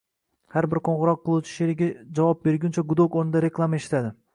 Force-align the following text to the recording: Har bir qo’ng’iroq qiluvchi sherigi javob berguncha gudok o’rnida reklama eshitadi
Har 0.55 0.67
bir 0.71 0.79
qo’ng’iroq 0.87 1.21
qiluvchi 1.29 1.53
sherigi 1.59 1.91
javob 2.01 2.43
berguncha 2.49 2.89
gudok 2.95 3.23
o’rnida 3.23 3.49
reklama 3.51 3.83
eshitadi 3.85 4.17